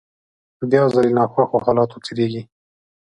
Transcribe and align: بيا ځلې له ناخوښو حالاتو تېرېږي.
بيا 0.69 0.81
ځلې 0.93 1.09
له 1.11 1.15
ناخوښو 1.17 1.63
حالاتو 1.65 2.03
تېرېږي. 2.05 2.41